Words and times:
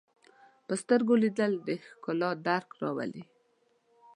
په 0.65 0.73
سترګو 0.81 1.13
لیدل 1.23 1.53
د 1.67 1.69
ښکلا 1.87 2.31
درک 2.47 2.69
راولي 2.81 3.23